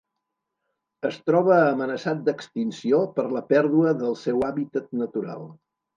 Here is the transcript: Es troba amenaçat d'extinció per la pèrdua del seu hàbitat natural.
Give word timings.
Es 1.09 1.17
troba 1.31 1.57
amenaçat 1.57 2.23
d'extinció 2.29 3.03
per 3.19 3.27
la 3.35 3.47
pèrdua 3.53 3.93
del 4.01 4.19
seu 4.23 4.43
hàbitat 4.49 4.89
natural. 5.03 5.47